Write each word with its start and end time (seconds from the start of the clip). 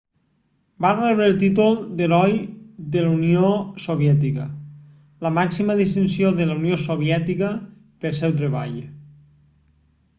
va 0.85 0.91
rebre 0.99 1.25
el 1.31 1.35
títol 1.43 1.75
d'"heroi 1.99 2.31
de 2.95 3.03
la 3.07 3.11
unió 3.19 3.51
soviètica 3.85 4.47
la 5.27 5.31
màxima 5.39 5.75
distinció 5.85 6.31
de 6.39 6.49
la 6.51 6.57
unió 6.61 6.79
soviètica 6.89 7.51
pel 8.07 8.17
seu 8.23 8.35
treball 8.41 8.81